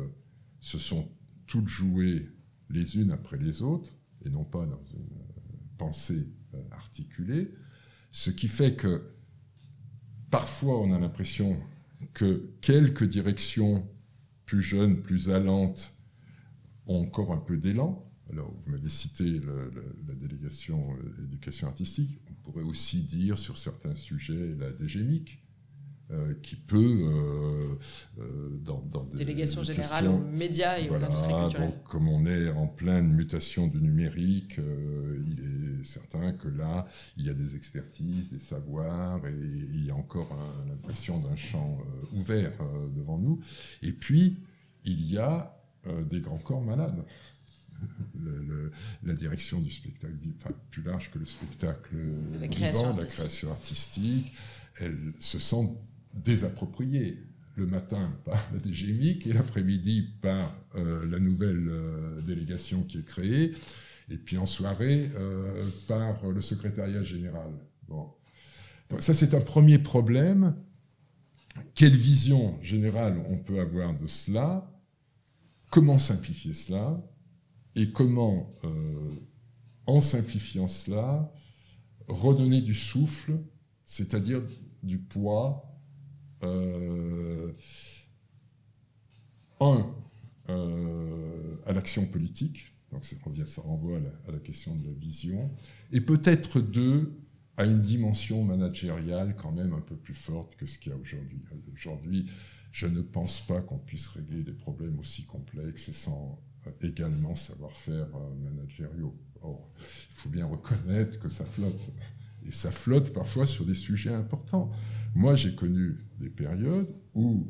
se 0.61 0.79
sont 0.79 1.11
toutes 1.47 1.67
jouées 1.67 2.29
les 2.71 2.99
unes 2.99 3.11
après 3.11 3.39
les 3.39 3.63
autres, 3.63 3.93
et 4.25 4.31
non 4.31 4.45
pas 4.45 4.67
dans 4.67 4.85
une 4.93 5.01
euh, 5.01 5.57
pensée 5.79 6.33
articulée, 6.71 7.55
ce 8.13 8.31
qui 8.31 8.49
fait 8.49 8.75
que 8.75 9.15
parfois 10.31 10.81
on 10.81 10.93
a 10.93 10.99
l'impression 10.99 11.57
que 12.15 12.51
quelques 12.61 13.05
directions 13.05 13.89
plus 14.45 14.63
jeunes, 14.63 15.03
plus 15.03 15.31
allantes, 15.31 15.95
ont 16.87 17.01
encore 17.01 17.33
un 17.33 17.41
peu 17.41 17.57
d'élan. 17.57 18.05
Alors, 18.31 18.51
vous 18.51 18.73
m'avez 18.73 18.89
cité 18.89 19.41
la 20.07 20.15
délégation 20.15 20.97
éducation 21.23 21.67
artistique 21.67 22.21
pourrait 22.51 22.65
aussi 22.65 23.03
dire 23.03 23.37
sur 23.37 23.59
certains 23.59 23.95
sujets 23.95 24.55
la 24.59 24.73
DGMIC, 24.73 25.43
euh, 26.11 26.33
qui 26.43 26.57
peut, 26.57 26.79
euh, 26.79 27.75
euh, 28.19 28.59
dans, 28.65 29.05
des 29.13 29.19
délégation 29.19 29.63
générale 29.63 30.09
aux 30.09 30.17
médias 30.17 30.79
et 30.79 30.89
aux 30.89 31.05
industries 31.05 31.35
culturelles. 31.35 31.69
Donc, 31.69 31.83
comme 31.85 32.09
on 32.09 32.25
est 32.25 32.49
en 32.49 32.67
pleine 32.67 33.13
mutation 33.13 33.67
du 33.67 33.79
numérique, 33.83 34.59
il 35.27 35.81
est 35.81 35.85
certain 35.85 36.33
que 36.33 36.49
là, 36.49 36.87
il 37.19 37.27
y 37.27 37.29
a 37.29 37.35
des 37.35 37.57
expertises, 37.57 38.31
des 38.31 38.39
savoirs, 38.39 39.27
et 39.27 39.35
il 39.35 39.85
y 39.85 39.91
a 39.91 39.97
encore 39.97 40.35
l'impression 40.67 41.19
d'un 41.19 41.37
champ 41.37 41.77
ouvert 42.15 42.53
devant 42.97 43.19
nous. 43.19 43.39
Et 43.83 43.93
puis, 43.93 44.39
il 44.87 45.05
y 45.13 45.19
a 45.19 45.61
des 46.09 46.21
grands 46.21 46.39
corps 46.39 46.63
malades 46.63 47.05
la 49.05 49.13
direction 49.13 49.61
du 49.61 49.71
spectacle, 49.71 50.15
enfin 50.39 50.55
plus 50.71 50.83
large 50.83 51.11
que 51.11 51.19
le 51.19 51.27
spectacle 51.27 51.97
la 52.41 52.47
vivant, 52.47 52.97
la 52.97 53.05
création 53.05 53.51
artistique, 53.51 54.33
elle 54.81 55.13
se 55.21 55.39
sent 55.39 55.69
désappropriée. 56.15 57.29
le 57.59 57.67
matin 57.67 58.17
par 58.25 58.39
la 58.53 58.61
DGMIC 58.61 59.27
et 59.27 59.33
l'après-midi 59.33 60.09
par 60.23 60.55
euh, 60.77 61.05
la 61.07 61.19
nouvelle 61.19 61.69
euh, 61.69 62.23
délégation 62.23 62.85
qui 62.85 62.99
est 62.99 63.05
créée, 63.05 63.53
et 64.09 64.17
puis 64.17 64.39
en 64.39 64.47
soirée 64.47 65.11
euh, 65.17 65.63
par 65.89 66.29
le 66.29 66.41
secrétariat 66.41 67.03
général. 67.03 67.51
Bon. 67.89 68.11
Donc 68.89 69.03
ça, 69.03 69.13
c'est 69.13 69.35
un 69.35 69.41
premier 69.41 69.79
problème. 69.79 70.55
Quelle 71.75 71.97
vision 71.97 72.63
générale 72.63 73.21
on 73.29 73.37
peut 73.37 73.61
avoir 73.61 73.95
de 73.95 74.07
cela? 74.07 74.73
Comment 75.71 75.99
simplifier 75.99 76.53
cela? 76.53 77.05
Et 77.75 77.91
comment, 77.93 78.51
en 79.87 80.01
simplifiant 80.01 80.67
cela, 80.67 81.31
redonner 82.09 82.61
du 82.61 82.75
souffle, 82.75 83.39
c'est-à-dire 83.85 84.43
du 84.83 84.99
poids 84.99 85.68
un, 86.43 87.53
euh, 90.49 91.57
à 91.67 91.73
l'action 91.73 92.07
politique, 92.07 92.73
donc 92.93 93.05
ça, 93.05 93.17
renvoie 93.61 93.99
à 94.27 94.33
la, 94.33 94.39
question 94.39 94.75
de 94.75 94.87
la 94.87 94.93
vision, 94.93 95.51
et 95.93 96.01
peut-être 96.01 96.61
deux, 96.61 97.13
à 97.57 97.65
une 97.65 97.83
dimension 97.83 98.45
managériale 98.45 99.35
quand 99.37 99.53
même 99.53 99.75
un 99.75 99.81
peu 99.81 99.97
plus 99.97 100.15
forte 100.15 100.57
que 100.57 100.65
ce 100.65 100.79
qu'il 100.79 100.93
y 100.93 100.95
a 100.95 100.99
aujourd'hui. 100.99 101.43
Aujourd'hui, 101.75 102.27
je 102.71 102.87
ne 102.87 103.03
pense 103.03 103.41
pas 103.41 103.61
qu'on 103.61 103.79
puisse 103.79 104.07
régler 104.09 104.43
des 104.43 104.53
problèmes 104.53 104.99
aussi 105.01 105.25
complexes 105.25 105.89
et 105.89 105.93
sans 105.93 106.41
euh, 106.67 106.71
également 106.83 107.35
savoir-faire 107.35 108.07
managériaux. 108.43 109.15
Or, 109.43 109.71
il 109.79 110.15
faut 110.15 110.29
bien 110.29 110.47
reconnaître 110.47 111.19
que 111.19 111.29
ça 111.29 111.45
flotte. 111.45 111.91
Et 112.49 112.53
ça 112.53 112.71
flotte 112.71 113.13
parfois 113.13 113.47
sur 113.47 113.65
des 113.65 113.75
sujets 113.75 114.13
importants. 114.13 114.73
Moi, 115.15 115.37
j'ai 115.37 115.55
connu 115.55 115.99
des 116.19 116.31
périodes 116.31 116.89
où 117.15 117.47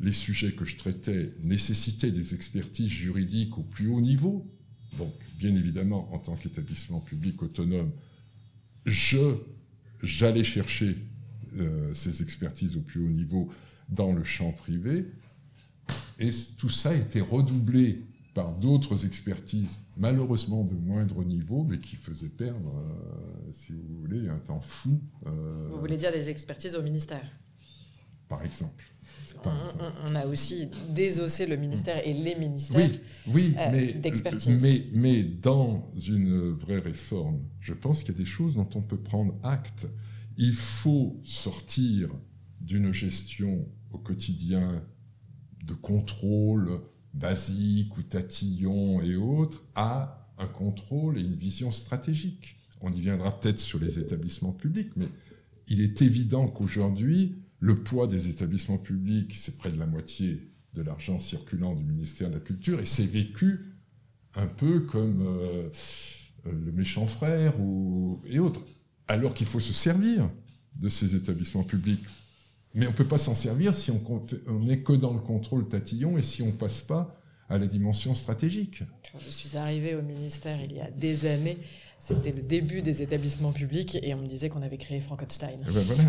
les 0.00 0.12
sujets 0.12 0.52
que 0.52 0.64
je 0.64 0.76
traitais 0.76 1.34
nécessitaient 1.42 2.12
des 2.12 2.34
expertises 2.34 2.88
juridiques 2.88 3.58
au 3.58 3.62
plus 3.62 3.88
haut 3.88 4.00
niveau. 4.00 4.50
Donc, 4.96 5.12
bien 5.38 5.54
évidemment, 5.54 6.12
en 6.14 6.18
tant 6.18 6.36
qu'établissement 6.36 7.00
public 7.00 7.42
autonome, 7.42 7.90
je, 8.86 9.36
j'allais 10.02 10.44
chercher 10.44 10.96
euh, 11.56 11.92
ces 11.92 12.22
expertises 12.22 12.76
au 12.76 12.80
plus 12.80 13.00
haut 13.00 13.10
niveau 13.10 13.50
dans 13.88 14.12
le 14.12 14.24
champ 14.24 14.52
privé. 14.52 15.06
Et 16.18 16.30
tout 16.58 16.68
ça 16.68 16.94
été 16.94 17.20
redoublé 17.20 18.06
par 18.38 18.52
d'autres 18.52 19.04
expertises, 19.04 19.80
malheureusement 19.96 20.62
de 20.62 20.74
moindre 20.74 21.24
niveau, 21.24 21.64
mais 21.64 21.80
qui 21.80 21.96
faisaient 21.96 22.28
perdre, 22.28 22.72
euh, 22.72 23.52
si 23.52 23.72
vous 23.72 24.00
voulez, 24.00 24.28
un 24.28 24.38
temps 24.38 24.60
fou. 24.60 25.00
Euh, 25.26 25.66
vous 25.68 25.80
voulez 25.80 25.96
dire 25.96 26.12
des 26.12 26.28
expertises 26.28 26.76
au 26.76 26.82
ministère? 26.82 27.28
Par 28.28 28.44
exemple. 28.44 28.84
on, 29.44 30.14
a 30.14 30.24
aussi 30.26 30.68
désossé 30.88 31.48
le 31.48 31.56
ministère 31.56 32.06
et 32.06 32.12
les 32.12 32.36
ministères 32.36 32.88
oui, 33.26 33.56
oui, 33.74 33.94
d'expertise. 33.96 34.62
Mais, 34.62 34.84
mais 34.92 35.24
dans 35.24 35.90
une 35.96 36.52
vraie 36.52 36.78
réforme, 36.78 37.40
je 37.58 37.74
pense 37.74 38.04
qu'il 38.04 38.12
y 38.12 38.18
a 38.18 38.20
des 38.20 38.24
choses 38.24 38.54
dont 38.54 38.70
on 38.76 38.82
peut 38.82 39.00
prendre 39.00 39.34
acte. 39.42 39.88
Il 40.36 40.52
faut 40.52 41.18
sortir 41.24 42.08
d'une 42.60 42.92
gestion 42.92 43.66
au 43.90 43.98
quotidien 43.98 44.84
de 45.64 45.74
contrôle, 45.74 46.82
basique 47.18 47.96
ou 47.98 48.02
tatillon 48.02 49.02
et 49.02 49.16
autres, 49.16 49.62
à 49.74 50.28
un 50.38 50.46
contrôle 50.46 51.18
et 51.18 51.22
une 51.22 51.34
vision 51.34 51.70
stratégique. 51.70 52.56
On 52.80 52.92
y 52.92 53.00
viendra 53.00 53.38
peut-être 53.38 53.58
sur 53.58 53.80
les 53.80 53.98
établissements 53.98 54.52
publics, 54.52 54.92
mais 54.96 55.08
il 55.66 55.80
est 55.80 56.00
évident 56.00 56.46
qu'aujourd'hui, 56.48 57.36
le 57.60 57.82
poids 57.82 58.06
des 58.06 58.28
établissements 58.28 58.78
publics, 58.78 59.34
c'est 59.34 59.58
près 59.58 59.72
de 59.72 59.78
la 59.78 59.86
moitié 59.86 60.52
de 60.74 60.82
l'argent 60.82 61.18
circulant 61.18 61.74
du 61.74 61.82
ministère 61.82 62.28
de 62.28 62.34
la 62.34 62.40
Culture, 62.40 62.78
et 62.78 62.86
c'est 62.86 63.04
vécu 63.04 63.74
un 64.34 64.46
peu 64.46 64.80
comme 64.80 65.22
euh, 65.22 65.68
le 66.44 66.72
méchant 66.72 67.06
frère 67.06 67.54
et 68.26 68.38
autres, 68.38 68.60
alors 69.08 69.34
qu'il 69.34 69.46
faut 69.46 69.60
se 69.60 69.72
servir 69.72 70.30
de 70.76 70.88
ces 70.88 71.16
établissements 71.16 71.64
publics 71.64 72.04
mais 72.74 72.86
on 72.86 72.90
ne 72.90 72.94
peut 72.96 73.06
pas 73.06 73.18
s'en 73.18 73.34
servir 73.34 73.74
si 73.74 73.90
on 73.90 74.58
n'est 74.60 74.80
que 74.80 74.92
dans 74.92 75.12
le 75.12 75.20
contrôle 75.20 75.68
tatillon 75.68 76.18
et 76.18 76.22
si 76.22 76.42
on 76.42 76.46
ne 76.46 76.52
passe 76.52 76.80
pas 76.80 77.18
à 77.48 77.58
la 77.58 77.66
dimension 77.66 78.14
stratégique. 78.14 78.82
Quand 79.10 79.18
je 79.24 79.30
suis 79.30 79.56
arrivée 79.56 79.94
au 79.94 80.02
ministère 80.02 80.58
il 80.62 80.74
y 80.76 80.80
a 80.80 80.90
des 80.90 81.26
années, 81.26 81.56
c'était 81.98 82.32
le 82.32 82.42
début 82.42 82.82
des 82.82 83.02
établissements 83.02 83.52
publics 83.52 83.98
et 84.02 84.14
on 84.14 84.18
me 84.18 84.26
disait 84.26 84.50
qu'on 84.50 84.62
avait 84.62 84.76
créé 84.76 85.00
Frankenstein. 85.00 85.58
Eh 85.66 85.72
ben 85.72 85.82
voilà, 85.82 86.02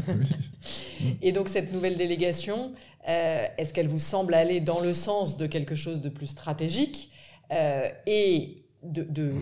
et 1.22 1.32
donc 1.32 1.50
cette 1.50 1.72
nouvelle 1.72 1.98
délégation, 1.98 2.74
euh, 3.08 3.46
est-ce 3.58 3.74
qu'elle 3.74 3.88
vous 3.88 4.00
semble 4.00 4.34
aller 4.34 4.60
dans 4.60 4.82
le 4.82 4.94
sens 4.94 5.38
de 5.38 5.48
quelque 5.48 5.76
chose 5.76 6.02
de 6.02 6.10
plus 6.10 6.28
stratégique 6.28 7.10
euh, 7.52 7.88
et 8.06 8.66
de, 8.84 9.04
de, 9.04 9.34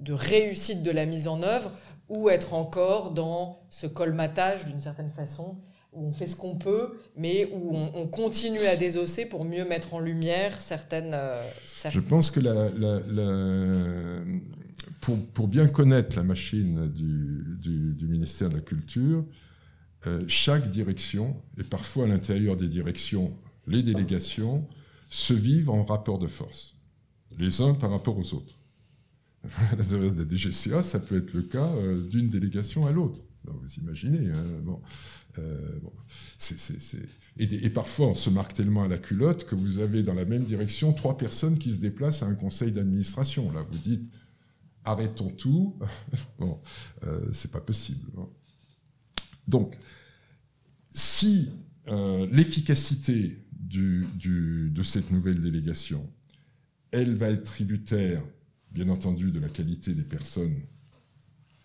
de, 0.00 0.12
réussite 0.12 0.82
de 0.82 0.90
la 0.90 1.06
mise 1.06 1.26
en 1.28 1.42
œuvre 1.42 1.70
ou 2.08 2.28
être 2.28 2.52
encore 2.52 3.12
dans 3.12 3.60
ce 3.70 3.86
colmatage 3.86 4.66
d'une 4.66 4.80
certaine 4.80 5.10
façon 5.10 5.56
où 5.94 6.06
on 6.06 6.12
fait 6.12 6.26
ce 6.26 6.36
qu'on 6.36 6.56
peut, 6.56 6.98
mais 7.16 7.50
où 7.52 7.74
on, 7.74 8.06
continue 8.06 8.66
à 8.66 8.76
désosser 8.76 9.26
pour 9.26 9.44
mieux 9.44 9.64
mettre 9.64 9.94
en 9.94 10.00
lumière 10.00 10.60
certaines... 10.60 11.12
Euh, 11.14 11.42
Je 11.88 12.00
pense 12.00 12.30
que 12.30 12.40
pour, 15.00 15.48
bien 15.48 15.66
connaître 15.66 16.16
la 16.16 16.22
machine 16.22 16.88
du, 16.88 18.06
ministère 18.06 18.50
de 18.50 18.56
la 18.56 18.60
Culture, 18.60 19.24
euh, 20.06 20.24
chaque 20.26 20.70
direction, 20.70 21.36
et 21.58 21.62
parfois 21.62 22.04
à 22.04 22.08
l'intérieur 22.08 22.56
des 22.56 22.68
directions, 22.68 23.32
les 23.66 23.82
délégations, 23.82 24.66
se 25.08 25.32
vivent 25.32 25.70
en 25.70 25.84
rapport 25.84 26.18
de 26.18 26.26
force, 26.26 26.76
les 27.38 27.60
uns 27.62 27.74
par 27.74 27.90
rapport 27.90 28.18
aux 28.18 28.34
autres. 28.34 28.58
la 29.78 30.24
DGCA, 30.24 30.82
ça 30.82 31.00
peut 31.00 31.18
être 31.18 31.32
le 31.34 31.42
cas 31.42 31.70
euh, 31.76 32.06
d'une 32.08 32.28
délégation 32.28 32.86
à 32.86 32.92
l'autre. 32.92 33.20
Vous 33.52 33.74
imaginez. 33.74 34.30
Hein, 34.30 34.44
bon. 34.62 34.80
Euh, 35.38 35.80
et, 37.38 37.70
parfois, 37.70 38.08
on 38.08 38.14
se 38.14 38.30
marque 38.30 38.54
tellement 38.54 38.84
à 38.84 38.88
la 38.88 38.98
culotte 38.98 39.44
que 39.44 39.54
vous 39.54 39.78
avez 39.78 40.02
dans 40.02 40.14
la 40.14 40.24
même 40.24 40.44
direction 40.44 40.92
trois 40.92 41.16
personnes 41.16 41.58
qui 41.58 41.72
se 41.72 41.78
déplacent 41.78 42.22
à 42.22 42.26
un 42.26 42.34
conseil 42.34 42.72
d'administration. 42.72 43.52
Là, 43.52 43.66
vous 43.70 43.78
dites 43.78 44.10
arrêtons 44.84 45.30
tout. 45.30 45.78
bon, 46.38 46.60
euh, 47.04 47.30
c'est 47.32 47.50
pas 47.50 47.60
possible. 47.60 48.10
Hein. 48.18 48.28
Donc, 49.48 49.76
si 50.90 51.50
euh, 51.88 52.26
l'efficacité 52.30 53.38
de 53.60 54.82
cette 54.82 55.10
nouvelle 55.10 55.40
délégation, 55.40 56.08
elle 56.92 57.16
va 57.16 57.30
être 57.30 57.44
tributaire, 57.44 58.22
bien 58.70 58.88
entendu, 58.88 59.32
de 59.32 59.40
la 59.40 59.48
qualité 59.48 59.94
des 59.94 60.04
personnes 60.04 60.54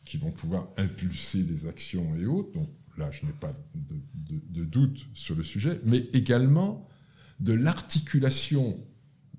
qui 0.09 0.17
vont 0.17 0.31
pouvoir 0.31 0.69
impulser 0.77 1.43
des 1.43 1.67
actions 1.67 2.15
et 2.15 2.25
autres. 2.25 2.51
Donc 2.53 2.67
là, 2.97 3.11
je 3.11 3.27
n'ai 3.27 3.31
pas 3.31 3.53
de, 3.75 4.65
doute 4.65 5.05
sur 5.13 5.35
le 5.35 5.43
sujet, 5.43 5.79
mais 5.85 6.09
également 6.13 6.87
de 7.39 7.53
l'articulation 7.53 8.83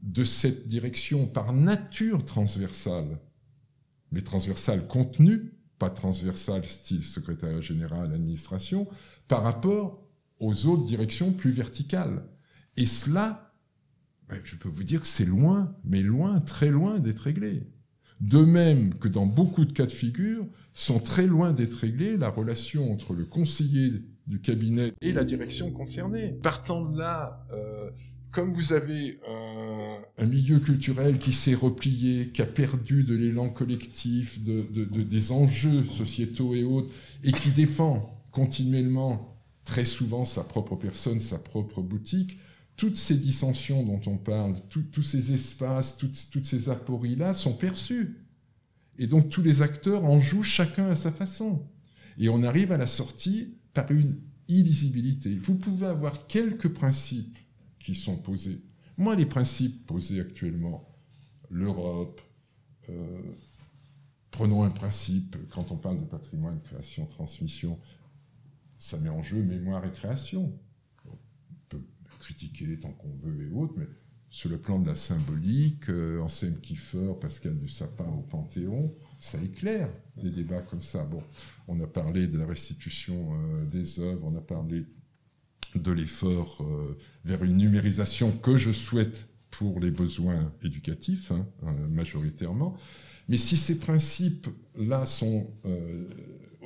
de 0.00 0.22
cette 0.22 0.68
direction 0.68 1.26
par 1.26 1.52
nature 1.54 2.24
transversale, 2.24 3.18
mais 4.12 4.20
transversale 4.20 4.86
contenue, 4.86 5.54
pas 5.80 5.90
transversale 5.90 6.64
style 6.64 7.02
secrétaire 7.02 7.60
général, 7.60 8.14
administration, 8.14 8.86
par 9.26 9.42
rapport 9.42 10.06
aux 10.38 10.66
autres 10.66 10.84
directions 10.84 11.32
plus 11.32 11.50
verticales. 11.50 12.22
Et 12.76 12.86
cela, 12.86 13.56
ben, 14.28 14.38
je 14.44 14.54
peux 14.54 14.68
vous 14.68 14.84
dire 14.84 15.00
que 15.00 15.08
c'est 15.08 15.24
loin, 15.24 15.76
mais 15.82 16.00
loin, 16.00 16.38
très 16.38 16.70
loin 16.70 17.00
d'être 17.00 17.22
réglé. 17.22 17.66
De 18.20 18.44
même 18.44 18.94
que 18.94 19.08
dans 19.08 19.26
beaucoup 19.26 19.64
de 19.64 19.72
cas 19.72 19.86
de 19.86 19.90
figure, 19.90 20.46
sont 20.74 21.00
très 21.00 21.26
loin 21.26 21.52
d'être 21.52 21.74
réglés 21.74 22.16
la 22.16 22.28
relation 22.28 22.92
entre 22.92 23.12
le 23.12 23.24
conseiller 23.24 24.02
du 24.26 24.40
cabinet 24.40 24.92
et 25.00 25.12
la 25.12 25.24
direction 25.24 25.70
concernée. 25.72 26.38
Partant 26.42 26.84
de 26.84 26.98
là, 26.98 27.44
euh, 27.52 27.90
comme 28.30 28.50
vous 28.50 28.72
avez 28.72 29.18
un, 30.18 30.26
milieu 30.26 30.60
culturel 30.60 31.18
qui 31.18 31.32
s'est 31.32 31.54
replié, 31.54 32.28
qui 32.30 32.42
a 32.42 32.46
perdu 32.46 33.02
de 33.02 33.16
l'élan 33.16 33.50
collectif, 33.50 34.42
de, 34.44 34.62
des 34.84 35.32
enjeux 35.32 35.84
sociétaux 35.84 36.54
et 36.54 36.62
autres, 36.62 36.94
et 37.24 37.32
qui 37.32 37.50
défend 37.50 38.22
continuellement, 38.30 39.36
très 39.64 39.84
souvent, 39.84 40.24
sa 40.24 40.44
propre 40.44 40.76
personne, 40.76 41.20
sa 41.20 41.38
propre 41.38 41.80
boutique, 41.80 42.38
toutes 42.80 42.96
ces 42.96 43.16
dissensions 43.16 43.82
dont 43.82 44.00
on 44.06 44.16
parle, 44.16 44.56
tous 44.70 45.02
ces 45.02 45.34
espaces, 45.34 45.98
toutes, 45.98 46.46
ces 46.46 46.70
apories-là 46.70 47.34
sont 47.34 47.52
perçus. 47.52 48.24
Et 48.96 49.06
donc 49.06 49.28
tous 49.28 49.42
les 49.42 49.60
acteurs 49.60 50.06
en 50.06 50.18
jouent 50.18 50.42
chacun 50.42 50.88
à 50.88 50.96
sa 50.96 51.12
façon. 51.12 51.68
Et 52.16 52.30
on 52.30 52.42
arrive 52.42 52.72
à 52.72 52.78
la 52.78 52.86
sortie 52.86 53.58
par 53.74 53.90
une 53.90 54.18
illisibilité. 54.48 55.34
Vous 55.34 55.56
pouvez 55.56 55.88
avoir 55.88 56.26
quelques 56.26 56.70
principes 56.72 57.36
qui 57.78 57.94
sont 57.94 58.16
posés. 58.16 58.62
Moi, 58.96 59.14
les 59.14 59.26
principes 59.26 59.86
posés 59.86 60.18
actuellement, 60.18 60.88
l'Europe, 61.50 62.22
euh, 62.88 63.20
prenons 64.30 64.62
un 64.62 64.70
principe, 64.70 65.36
quand 65.50 65.70
on 65.70 65.76
parle 65.76 66.00
de 66.00 66.06
patrimoine, 66.06 66.58
création, 66.62 67.04
transmission, 67.04 67.78
ça 68.78 68.96
met 69.00 69.10
en 69.10 69.22
jeu 69.22 69.42
mémoire 69.42 69.84
et 69.84 69.92
création 69.92 70.58
critiquer 72.20 72.78
tant 72.78 72.92
qu'on 72.92 73.14
veut 73.16 73.46
et 73.46 73.50
autres, 73.50 73.74
mais 73.76 73.88
sur 74.28 74.48
le 74.48 74.58
plan 74.58 74.78
de 74.78 74.86
la 74.86 74.94
symbolique, 74.94 75.90
euh, 75.90 76.20
Anselme 76.20 76.60
Kiefer, 76.60 77.14
Pascal 77.20 77.58
du 77.58 77.68
Sapin 77.68 78.06
au 78.06 78.22
Panthéon, 78.22 78.94
ça 79.20 79.38
éclaire 79.42 79.88
des 80.16 80.30
débats 80.30 80.62
comme 80.62 80.80
ça. 80.80 81.04
Bon, 81.04 81.22
on 81.68 81.78
a 81.80 81.86
parlé 81.86 82.26
de 82.26 82.38
la 82.38 82.46
restitution 82.46 83.34
euh, 83.34 83.64
des 83.66 84.00
œuvres, 84.00 84.26
on 84.26 84.36
a 84.36 84.40
parlé 84.40 84.86
de 85.74 85.92
l'effort 85.92 86.62
euh, 86.62 86.96
vers 87.24 87.44
une 87.44 87.56
numérisation 87.56 88.32
que 88.32 88.56
je 88.56 88.72
souhaite 88.72 89.28
pour 89.50 89.78
les 89.78 89.90
besoins 89.90 90.52
éducatifs, 90.62 91.32
hein, 91.32 91.46
euh, 91.64 91.88
majoritairement. 91.88 92.76
Mais 93.28 93.36
si 93.36 93.56
ces 93.56 93.78
principes-là 93.78 95.06
sont 95.06 95.48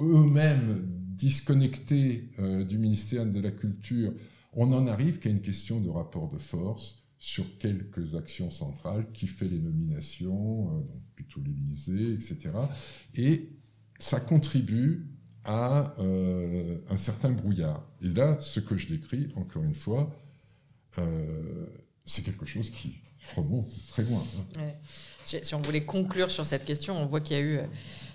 eux-mêmes 0.00 0.82
disconnectés 0.86 2.30
du 2.66 2.78
ministère 2.78 3.26
de 3.26 3.38
la 3.38 3.50
Culture, 3.50 4.14
on 4.54 4.72
en 4.72 4.86
arrive 4.86 5.18
qu'à 5.18 5.30
une 5.30 5.40
question 5.40 5.80
de 5.80 5.88
rapport 5.88 6.28
de 6.28 6.38
force 6.38 7.02
sur 7.18 7.58
quelques 7.58 8.14
actions 8.14 8.50
centrales, 8.50 9.10
qui 9.12 9.26
fait 9.26 9.48
les 9.48 9.58
nominations, 9.58 10.80
donc 10.80 11.02
plutôt 11.14 11.40
l'Élysée, 11.40 12.12
etc. 12.14 12.50
Et 13.14 13.50
ça 13.98 14.20
contribue 14.20 15.06
à 15.44 15.94
euh, 15.98 16.78
un 16.90 16.96
certain 16.96 17.30
brouillard. 17.30 17.86
Et 18.02 18.08
là, 18.08 18.38
ce 18.40 18.60
que 18.60 18.76
je 18.76 18.88
décris, 18.88 19.30
encore 19.36 19.62
une 19.62 19.74
fois, 19.74 20.10
euh, 20.98 21.66
c'est 22.04 22.22
quelque 22.22 22.46
chose 22.46 22.70
qui 22.70 22.96
remonte 23.36 23.68
très 23.88 24.04
loin. 24.04 24.22
Hein. 24.58 24.70
Si, 25.22 25.54
on 25.54 25.60
voulait 25.60 25.84
conclure 25.84 26.30
sur 26.30 26.44
cette 26.44 26.64
question, 26.64 26.96
on 26.96 27.06
voit 27.06 27.20
qu'il 27.20 27.36
y 27.36 27.40
a 27.40 27.42
eu 27.42 27.58
euh, 27.58 27.66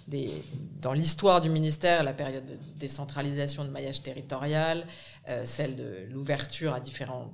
des, 0.10 0.44
dans 0.82 0.94
l'histoire 0.94 1.42
du 1.42 1.50
ministère 1.50 2.04
la 2.04 2.14
période 2.14 2.46
de 2.46 2.58
décentralisation 2.80 3.64
de 3.64 3.70
maillage 3.70 4.04
territorial, 4.04 4.86
celle 5.46 5.76
de 5.76 6.08
l'ouverture 6.12 6.74
à 6.74 6.80
différents 6.80 7.32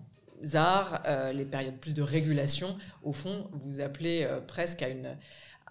arts, 0.53 1.01
les 1.33 1.45
périodes 1.45 1.77
plus 1.77 1.93
de 1.93 2.01
régulation. 2.01 2.75
Au 3.03 3.13
fond, 3.13 3.49
vous 3.53 3.79
appelez 3.79 4.27
presque 4.47 4.81
à 4.81 4.89
une 4.89 5.17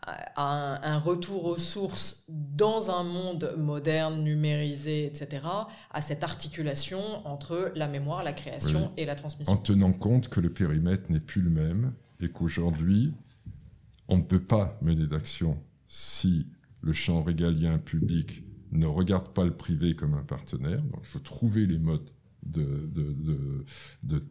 à 0.06 0.92
un, 0.92 0.98
retour 0.98 1.44
aux 1.46 1.56
sources 1.56 2.24
dans 2.28 2.90
un 2.90 3.04
monde 3.04 3.54
moderne, 3.56 4.22
numérisé, 4.22 5.06
etc., 5.06 5.46
à 5.90 6.00
cette 6.00 6.22
articulation 6.22 7.00
entre 7.26 7.72
la 7.74 7.88
mémoire, 7.88 8.22
la 8.22 8.32
création 8.32 8.92
et 8.96 9.04
la 9.04 9.14
transmission. 9.14 9.52
En 9.52 9.56
tenant 9.56 9.92
compte 9.92 10.28
que 10.28 10.40
le 10.40 10.52
périmètre 10.52 11.10
n'est 11.10 11.20
plus 11.20 11.42
le 11.42 11.50
même 11.50 11.94
et 12.20 12.28
qu'aujourd'hui, 12.28 13.14
on 14.08 14.18
ne 14.18 14.22
peut 14.22 14.42
pas 14.42 14.76
mener 14.82 15.06
d'action 15.06 15.58
si 15.86 16.46
le 16.84 16.92
champ 16.92 17.22
régalien 17.22 17.78
public 17.78 18.44
ne 18.72 18.86
regarde 18.86 19.32
pas 19.32 19.44
le 19.44 19.56
privé 19.56 19.94
comme 19.94 20.14
un 20.14 20.22
partenaire. 20.22 20.82
Donc 20.82 21.00
il 21.02 21.06
faut 21.06 21.18
trouver 21.18 21.66
les 21.66 21.78
modes 21.78 22.10
de, 22.42 23.64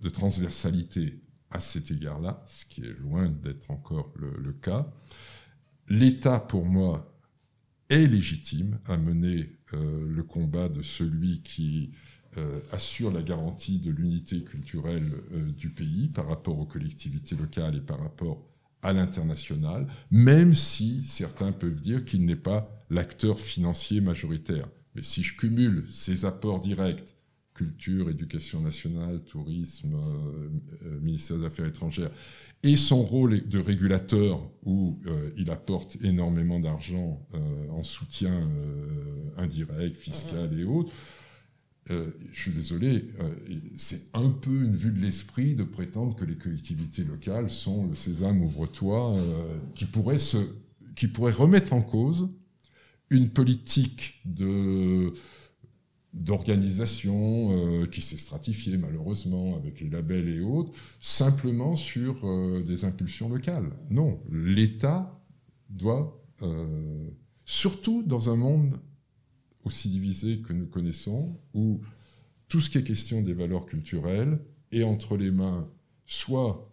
transversalité 0.09 1.21
à 1.49 1.59
cet 1.59 1.91
égard-là, 1.91 2.43
ce 2.47 2.65
qui 2.65 2.81
est 2.81 2.99
loin 2.99 3.27
d'être 3.27 3.69
encore 3.71 4.13
le 4.17 4.53
cas 4.53 4.87
l'État, 5.89 6.39
pour 6.39 6.65
moi, 6.65 7.15
est 7.89 8.07
légitime 8.07 8.79
à 8.85 8.97
mener 8.97 9.57
euh, 9.73 10.07
le 10.07 10.23
combat 10.23 10.69
de 10.69 10.81
celui 10.81 11.41
qui 11.41 11.91
euh, 12.37 12.59
assure 12.71 13.11
la 13.11 13.21
garantie 13.21 13.79
de 13.79 13.91
l'unité 13.91 14.43
culturelle 14.43 15.11
euh, 15.33 15.51
du 15.51 15.69
pays 15.69 16.07
par 16.07 16.27
rapport 16.27 16.57
aux 16.57 16.65
collectivités 16.65 17.35
locales 17.35 17.75
et 17.75 17.81
par 17.81 17.99
rapport 17.99 18.49
à 18.83 18.93
l'international, 18.93 19.87
même 20.11 20.53
si 20.53 21.03
certains 21.03 21.51
peuvent 21.51 21.81
dire 21.81 22.05
qu'il 22.05 22.25
n'est 22.25 22.35
pas 22.35 22.69
l'acteur 22.89 23.39
financier 23.39 24.01
majoritaire. 24.01 24.67
Mais 24.95 25.01
si 25.01 25.23
je 25.23 25.35
cumule 25.35 25.85
ces 25.89 26.25
apports 26.25 26.59
directs 26.59 27.15
culture, 27.53 28.09
éducation 28.09 28.61
nationale, 28.61 29.21
tourisme, 29.21 29.93
euh, 29.95 30.49
euh, 30.85 30.99
ministère 31.01 31.37
des 31.37 31.45
Affaires 31.45 31.65
étrangères, 31.65 32.09
et 32.63 32.75
son 32.75 33.03
rôle 33.03 33.47
de 33.47 33.59
régulateur 33.59 34.41
où 34.63 34.99
euh, 35.05 35.29
il 35.37 35.51
apporte 35.51 35.97
énormément 36.03 36.59
d'argent 36.59 37.21
en 37.71 37.83
soutien 37.83 38.49
indirect, 39.37 39.97
fiscal 39.97 40.57
et 40.57 40.63
autres. 40.63 40.91
Je 41.89 42.39
suis 42.39 42.51
désolé, 42.51 43.05
c'est 43.75 44.13
un 44.13 44.29
peu 44.29 44.63
une 44.63 44.75
vue 44.75 44.91
de 44.91 44.99
l'esprit 44.99 45.53
de 45.53 45.63
prétendre 45.63 46.15
que 46.15 46.23
les 46.23 46.35
collectivités 46.35 47.03
locales 47.03 47.49
sont 47.49 47.87
le 47.87 47.95
sésame 47.95 48.41
ouvre-toi 48.41 49.17
qui 49.75 49.85
pourrait 49.85 50.17
se, 50.17 50.37
qui 50.95 51.07
pourrait 51.07 51.33
remettre 51.33 51.73
en 51.73 51.81
cause 51.81 52.29
une 53.09 53.29
politique 53.29 54.21
d'organisation 56.13 57.51
euh, 57.51 57.85
qui 57.85 58.01
s'est 58.01 58.17
stratifiée 58.17 58.77
malheureusement 58.77 59.55
avec 59.55 59.81
les 59.81 59.89
labels 59.89 60.29
et 60.29 60.41
autres, 60.41 60.71
simplement 60.99 61.75
sur 61.75 62.25
euh, 62.25 62.63
des 62.63 62.85
impulsions 62.85 63.29
locales. 63.29 63.71
Non, 63.89 64.19
l'État 64.31 65.19
doit, 65.69 66.23
euh, 66.41 67.07
surtout 67.45 68.03
dans 68.03 68.29
un 68.29 68.35
monde 68.35 68.79
aussi 69.63 69.89
divisé 69.89 70.39
que 70.39 70.53
nous 70.53 70.65
connaissons, 70.65 71.37
où 71.53 71.81
tout 72.47 72.59
ce 72.61 72.69
qui 72.69 72.77
est 72.77 72.83
question 72.83 73.21
des 73.21 73.33
valeurs 73.33 73.65
culturelles 73.65 74.39
est 74.71 74.83
entre 74.83 75.17
les 75.17 75.31
mains 75.31 75.67
soit 76.05 76.69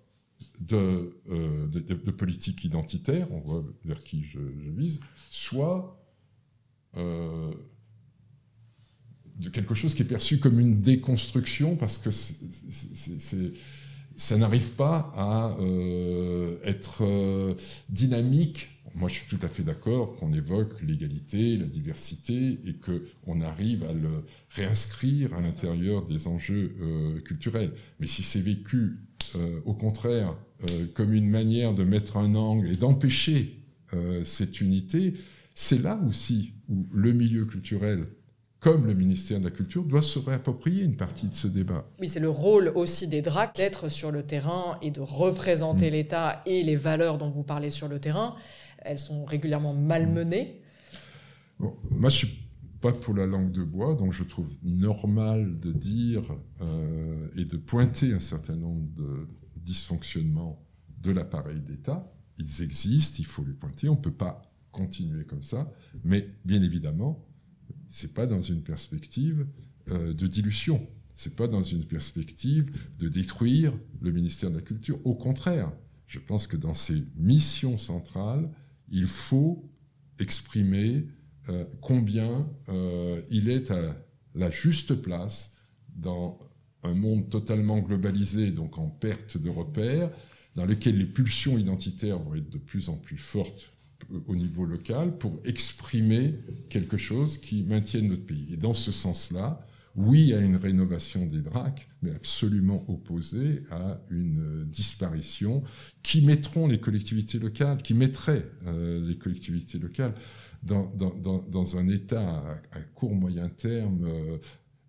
de, 0.60 1.14
de, 1.26 2.10
politiques 2.10 2.64
identitaires, 2.64 3.30
on 3.30 3.40
voit 3.40 3.64
vers 3.84 4.02
qui 4.02 4.22
je, 4.22 4.40
vise, 4.40 5.00
soit 5.30 5.96
de 9.40 9.48
quelque 9.48 9.74
chose 9.74 9.94
qui 9.94 10.02
est 10.02 10.06
perçu 10.06 10.38
comme 10.38 10.60
une 10.60 10.80
déconstruction 10.80 11.76
parce 11.76 11.98
que 11.98 12.10
ça 14.16 14.36
n'arrive 14.36 14.72
pas 14.72 15.12
à 15.16 15.56
euh, 15.60 16.58
être 16.62 17.04
euh, 17.04 17.54
dynamique. 17.88 18.68
Moi, 18.94 19.08
je 19.08 19.14
suis 19.14 19.36
tout 19.36 19.44
à 19.44 19.48
fait 19.48 19.62
d'accord 19.62 20.16
qu'on 20.16 20.32
évoque 20.32 20.80
l'égalité, 20.82 21.56
la 21.56 21.66
diversité 21.66 22.58
et 22.66 22.74
qu'on 22.74 23.40
arrive 23.40 23.84
à 23.84 23.92
le 23.92 24.24
réinscrire 24.50 25.32
à 25.34 25.40
l'intérieur 25.40 26.04
des 26.06 26.26
enjeux 26.26 26.74
euh, 26.80 27.20
culturels. 27.20 27.72
Mais 28.00 28.06
si 28.06 28.22
c'est 28.22 28.40
vécu, 28.40 28.98
au 29.64 29.74
contraire, 29.74 30.34
comme 30.94 31.12
une 31.12 31.30
manière 31.30 31.72
de 31.72 31.84
mettre 31.84 32.16
un 32.16 32.34
angle 32.34 32.68
et 32.68 32.76
d'empêcher 32.76 33.62
cette 34.24 34.60
unité, 34.60 35.14
c'est 35.54 35.80
là 35.80 36.02
aussi 36.08 36.54
où 36.68 36.88
le 36.92 37.12
milieu 37.12 37.44
culturel 37.44 38.08
comme 38.60 38.86
le 38.86 38.92
ministère 38.92 39.40
de 39.40 39.44
la 39.44 39.50
Culture, 39.50 39.82
doit 39.82 40.02
se 40.02 40.18
réapproprier 40.18 40.84
une 40.84 40.96
partie 40.96 41.26
de 41.26 41.32
ce 41.32 41.48
débat. 41.48 41.86
Oui, 41.98 42.08
c'est 42.08 42.20
le 42.20 42.28
rôle 42.28 42.70
aussi 42.74 43.08
des 43.08 43.22
DRAC 43.22 43.56
d'être 43.56 43.88
sur 43.88 44.12
le 44.12 44.22
terrain 44.22 44.78
et 44.82 44.90
de 44.90 45.00
représenter 45.00 45.88
mm. 45.88 45.92
l'État 45.92 46.42
et 46.44 46.62
les 46.62 46.76
valeurs 46.76 47.16
dont 47.16 47.30
vous 47.30 47.42
parlez 47.42 47.70
sur 47.70 47.88
le 47.88 47.98
terrain. 47.98 48.36
Elles 48.82 48.98
sont 48.98 49.24
régulièrement 49.24 49.74
malmenées. 49.74 50.62
Moi, 51.58 52.08
je 52.08 52.16
suis 52.16 52.38
pas 52.80 52.92
pour 52.92 53.14
la 53.14 53.26
langue 53.26 53.52
de 53.52 53.62
bois, 53.62 53.94
donc 53.94 54.12
je 54.12 54.24
trouve 54.24 54.50
normal 54.62 55.60
de 55.60 55.72
dire 55.72 56.22
euh, 56.62 57.28
et 57.36 57.44
de 57.44 57.56
pointer 57.56 58.12
un 58.12 58.18
certain 58.18 58.56
nombre 58.56 58.88
de 58.94 59.26
dysfonctionnements 59.56 60.64
de 61.02 61.10
l'appareil 61.10 61.60
d'État. 61.60 62.10
Ils 62.38 62.62
existent, 62.62 63.16
il 63.18 63.26
faut 63.26 63.44
les 63.44 63.52
pointer. 63.52 63.88
On 63.88 63.96
ne 63.96 64.00
peut 64.00 64.10
pas 64.10 64.40
continuer 64.72 65.24
comme 65.24 65.42
ça, 65.42 65.70
mais 66.04 66.28
bien 66.44 66.62
évidemment, 66.62 67.26
c'est 67.88 68.14
pas 68.14 68.26
dans 68.26 68.40
une 68.40 68.62
perspective 68.62 69.46
euh, 69.90 70.14
de 70.14 70.26
dilution. 70.26 70.86
C'est 71.14 71.36
pas 71.36 71.48
dans 71.48 71.62
une 71.62 71.84
perspective 71.84 72.70
de 72.98 73.08
détruire 73.08 73.74
le 74.00 74.10
ministère 74.10 74.50
de 74.50 74.56
la 74.56 74.62
Culture. 74.62 74.98
Au 75.04 75.14
contraire, 75.14 75.70
je 76.06 76.18
pense 76.18 76.46
que 76.46 76.56
dans 76.56 76.72
ses 76.72 77.04
missions 77.16 77.76
centrales, 77.76 78.50
il 78.90 79.06
faut 79.06 79.70
exprimer 80.18 81.06
euh, 81.48 81.64
combien 81.80 82.48
euh, 82.68 83.22
il 83.30 83.48
est 83.48 83.70
à 83.70 83.96
la 84.34 84.50
juste 84.50 84.94
place 84.94 85.56
dans 85.96 86.38
un 86.82 86.94
monde 86.94 87.28
totalement 87.28 87.78
globalisé, 87.78 88.50
donc 88.50 88.78
en 88.78 88.88
perte 88.88 89.36
de 89.36 89.50
repères, 89.50 90.10
dans 90.54 90.66
lequel 90.66 90.98
les 90.98 91.06
pulsions 91.06 91.58
identitaires 91.58 92.18
vont 92.18 92.34
être 92.34 92.50
de 92.50 92.58
plus 92.58 92.88
en 92.88 92.96
plus 92.96 93.16
fortes 93.16 93.72
au 94.26 94.34
niveau 94.34 94.64
local 94.64 95.16
pour 95.18 95.40
exprimer 95.44 96.34
quelque 96.68 96.96
chose 96.96 97.38
qui 97.38 97.62
maintienne 97.62 98.08
notre 98.08 98.26
pays. 98.26 98.48
Et 98.52 98.56
dans 98.56 98.72
ce 98.72 98.92
sens-là, 98.92 99.64
oui 99.96 100.32
à 100.32 100.38
une 100.38 100.56
rénovation 100.56 101.26
des 101.26 101.40
DRAC, 101.40 101.88
mais 102.02 102.12
absolument 102.12 102.84
opposé 102.88 103.64
à 103.70 104.00
une 104.10 104.64
disparition 104.64 105.62
qui 106.02 106.24
mettront 106.24 106.68
les 106.68 106.78
collectivités 106.78 107.38
locales, 107.38 107.78
qui 107.82 107.94
mettrait 107.94 108.46
euh, 108.66 109.04
les 109.06 109.16
collectivités 109.16 109.78
locales 109.78 110.14
dans, 110.62 111.76
un 111.76 111.88
état 111.88 112.42
à, 112.72 112.80
court 112.94 113.14
moyen 113.14 113.48
terme 113.48 114.04
euh, 114.04 114.38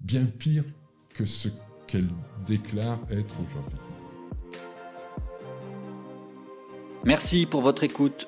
bien 0.02 0.26
pire 0.26 0.66
que 1.14 1.26
ce 1.26 1.50
qu'elles 1.88 2.08
déclarent 2.46 3.06
être 3.10 3.36
aujourd'hui. 3.40 3.78
Merci 7.04 7.48
pour 7.48 7.62
votre 7.62 7.84
écoute. 7.84 8.28